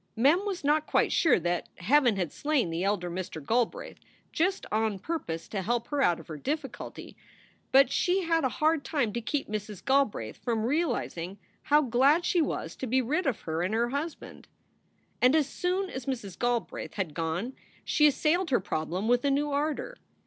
[0.15, 3.39] Mem was not quite sure that Heaven had slain the elder Mr.
[3.39, 3.99] Galbraith
[4.31, 7.15] just on purpose to help her out of her diffi culty,
[7.71, 9.85] but she had a hard time to keep Mrs.
[9.85, 14.47] Galbraith from realizing how glad she was to be rid of her and her husband.
[15.21, 16.35] And as soon as Mrs.
[16.39, 17.53] Galbraith had gone,
[17.85, 19.95] she assailed her problem with a new ardor.